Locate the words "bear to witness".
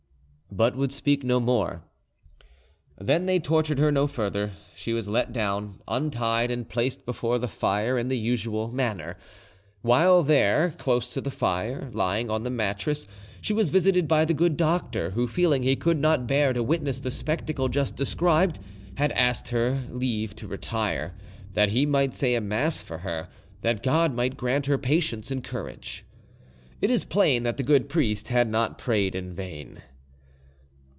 16.27-16.99